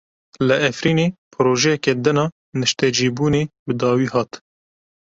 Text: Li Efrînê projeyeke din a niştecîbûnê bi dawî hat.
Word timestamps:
Li 0.47 0.55
Efrînê 0.69 1.07
projeyeke 1.33 1.93
din 2.03 2.17
a 2.23 2.27
niştecîbûnê 2.59 3.43
bi 3.65 3.73
dawî 3.81 4.07
hat. 4.15 4.31